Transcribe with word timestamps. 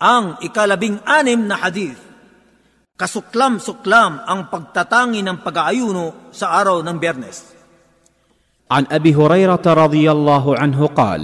Ang 0.00 0.42
ikalabing 0.44 1.00
anim 1.06 1.46
na 1.46 1.56
hadith. 1.60 2.00
Kasuklam-suklam 2.94 4.22
ang 4.22 4.50
pagtatangi 4.52 5.22
ng 5.22 5.42
pag-aayuno 5.42 6.30
sa 6.30 6.54
araw 6.58 6.82
ng 6.82 6.96
Biyernes. 6.98 7.54
عن 8.70 8.88
ابي 8.90 9.14
هريره 9.14 9.60
رضي 9.66 10.10
الله 10.10 10.44
عنه 10.58 10.80
قال 10.86 11.22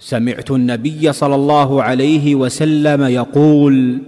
سمعت 0.00 0.50
النبي 0.50 1.12
صلى 1.12 1.34
الله 1.34 1.70
عليه 1.82 2.34
وسلم 2.34 3.00
يقول 3.04 4.02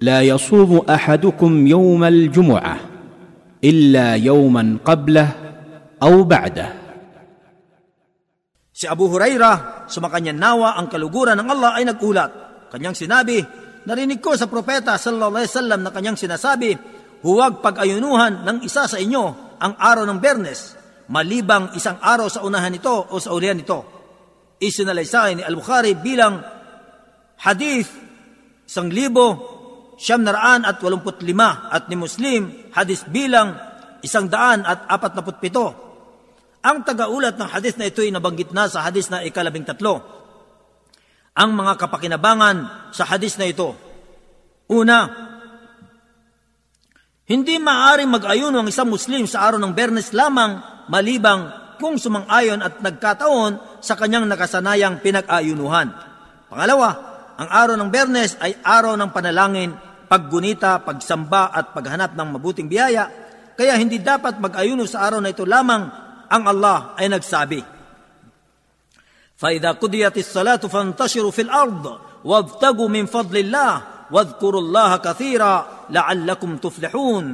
لا 0.00 0.22
يصوم 0.22 0.86
احدكم 0.90 1.66
يوم 1.66 2.04
الجمعه 2.04 2.76
الا 3.64 4.14
يوما 4.14 4.78
قبله 4.84 5.28
او 6.02 6.22
بعده 6.24 6.68
Si 8.78 8.86
Abu 8.86 9.10
Huraira, 9.10 9.82
sumakanya 9.90 10.30
nawa 10.30 10.78
ang 10.78 10.86
kaluguran 10.86 11.34
ng 11.34 11.50
Allah 11.50 11.82
ay 11.82 11.82
nagulat. 11.82 12.41
Kanyang 12.73 12.97
sinabi, 12.97 13.37
narinig 13.85 14.17
ko 14.17 14.33
sa 14.33 14.49
propeta 14.49 14.97
sallallahu 14.97 15.37
alaihi 15.37 15.53
wasallam 15.53 15.79
na 15.85 15.93
kanyang 15.93 16.17
sinasabi, 16.17 16.73
huwag 17.21 17.61
pag-ayunuhan 17.61 18.41
ng 18.41 18.57
isa 18.65 18.89
sa 18.89 18.97
inyo 18.97 19.53
ang 19.61 19.77
araw 19.77 20.09
ng 20.09 20.17
Bernes, 20.17 20.73
malibang 21.13 21.69
isang 21.77 22.01
araw 22.01 22.25
sa 22.33 22.41
unahan 22.41 22.73
nito 22.73 23.13
o 23.13 23.21
sa 23.21 23.29
ulihan 23.29 23.53
nito. 23.53 23.85
Isinalaysay 24.57 25.37
ni 25.37 25.43
Al-Bukhari 25.45 25.93
bilang 25.93 26.41
hadith 27.45 27.93
isang 28.65 28.89
libo 28.89 29.53
siyam 30.01 30.25
naraan 30.25 30.65
at 30.65 30.81
walumput 30.81 31.21
lima 31.21 31.69
at 31.69 31.93
ni 31.93 31.95
Muslim 31.99 32.73
hadith 32.73 33.05
bilang 33.13 33.53
isang 34.01 34.25
daan 34.25 34.65
at 34.65 34.89
apat 34.89 35.13
naput 35.13 35.37
pito. 35.37 35.67
Ang 36.65 36.81
tagaulat 36.81 37.37
ng 37.37 37.49
hadith 37.53 37.77
na 37.77 37.85
ito 37.85 38.01
ay 38.01 38.09
nabanggit 38.09 38.49
na 38.49 38.65
sa 38.65 38.81
hadith 38.81 39.13
na 39.13 39.21
ikalabing 39.21 39.67
tatlo 39.67 40.22
ang 41.33 41.49
mga 41.53 41.73
kapakinabangan 41.81 42.89
sa 42.93 43.09
hadis 43.09 43.37
na 43.41 43.49
ito. 43.49 43.73
Una, 44.69 45.09
hindi 47.23 47.57
maaaring 47.57 48.09
mag-ayuno 48.09 48.61
ang 48.61 48.69
isang 48.69 48.89
Muslim 48.89 49.25
sa 49.25 49.49
araw 49.49 49.57
ng 49.57 49.73
Bernes 49.73 50.13
lamang 50.13 50.85
malibang 50.91 51.49
kung 51.81 51.97
sumang-ayon 51.97 52.61
at 52.61 52.79
nagkataon 52.79 53.81
sa 53.81 53.97
kanyang 53.97 54.29
nakasanayang 54.29 55.01
pinag-ayunuhan. 55.01 55.89
Pangalawa, 56.47 56.89
ang 57.33 57.49
araw 57.49 57.75
ng 57.81 57.89
Bernes 57.89 58.37
ay 58.37 58.53
araw 58.61 58.93
ng 58.93 59.09
panalangin, 59.09 59.73
paggunita, 60.05 60.85
pagsamba 60.85 61.49
at 61.49 61.73
paghanap 61.73 62.13
ng 62.13 62.27
mabuting 62.37 62.69
biyaya, 62.69 63.09
kaya 63.57 63.73
hindi 63.77 63.97
dapat 63.97 64.37
mag-ayuno 64.37 64.85
sa 64.85 65.01
araw 65.09 65.19
na 65.21 65.33
ito 65.33 65.45
lamang 65.45 65.83
ang 66.29 66.43
Allah 66.45 66.93
ay 66.97 67.09
nagsabi. 67.09 67.61
فإذا 69.38 69.70
قضيت 69.78 70.18
الصلاة 70.18 70.62
فانتشروا 70.66 71.30
في 71.30 71.42
الأرض 71.46 71.84
وابتغوا 72.24 72.88
من 72.90 73.06
فضل 73.06 73.36
الله 73.38 73.72
واذكروا 74.10 74.60
الله 74.60 74.90
كثيرا 74.96 75.54
لعلكم 75.90 76.50
تفلحون. 76.56 77.26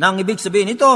Nang 0.00 0.16
ibig 0.16 0.40
sabihin 0.40 0.76
ito, 0.76 0.92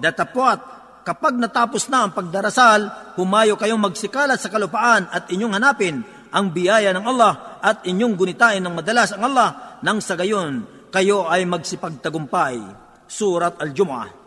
datapwat, 0.00 0.60
kapag 1.04 1.36
natapos 1.36 1.88
na 1.92 2.08
ang 2.08 2.12
pagdarasal, 2.12 3.14
humayo 3.16 3.56
kayong 3.56 3.80
magsikalat 3.80 4.40
sa 4.40 4.52
kalupaan 4.52 5.08
at 5.08 5.28
inyong 5.32 5.56
hanapin 5.56 6.04
ang 6.32 6.52
biyaya 6.52 6.92
ng 6.92 7.04
Allah 7.04 7.60
at 7.60 7.84
inyong 7.88 8.16
gunitain 8.16 8.60
ng 8.60 8.74
madalas 8.76 9.12
ang 9.12 9.24
Allah 9.28 9.80
nang 9.80 10.00
sa 10.00 10.16
gayon 10.16 10.64
kayo 10.92 11.28
ay 11.28 11.44
magsipagtagumpay. 11.48 12.60
Surat 13.06 13.60
Al-Jumu'ah 13.60 14.19